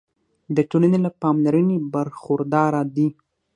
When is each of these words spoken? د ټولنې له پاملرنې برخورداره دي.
د 0.55 0.57
ټولنې 0.69 0.97
له 1.05 1.11
پاملرنې 1.21 1.77
برخورداره 1.93 2.81
دي. 2.95 3.07